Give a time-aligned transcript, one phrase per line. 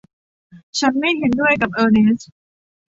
[0.79, 2.29] ฉันไม่เห็นด้วยกับเออร์เนสท์